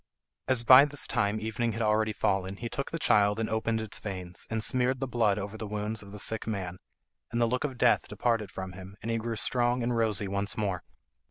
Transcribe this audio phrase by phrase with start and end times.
[0.47, 3.99] As by this time evening had already fallen he took the child and opened its
[3.99, 6.79] veins, and smeared the blood over the wounds of the sick man,
[7.31, 10.57] and the look of death departed from him, and he grew strong and rosy once
[10.57, 10.81] more.